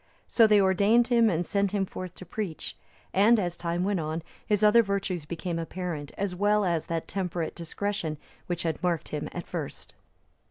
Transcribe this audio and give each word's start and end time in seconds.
So 0.27 0.47
they 0.47 0.59
ordained 0.59 1.09
him 1.09 1.29
and 1.29 1.45
sent 1.45 1.73
him 1.73 1.85
forth 1.85 2.15
to 2.15 2.25
preach; 2.25 2.75
and, 3.13 3.39
as 3.39 3.55
time 3.55 3.83
went 3.83 3.99
on, 3.99 4.23
his 4.43 4.63
other 4.63 4.81
virtues 4.81 5.25
became 5.25 5.59
apparent, 5.59 6.11
as 6.17 6.33
well 6.33 6.65
as 6.65 6.87
that 6.87 7.07
temperate 7.07 7.53
discretion 7.53 8.17
which 8.47 8.63
had 8.63 8.81
marked 8.81 9.09
him 9.09 9.29
at 9.31 9.45
first. 9.45 9.93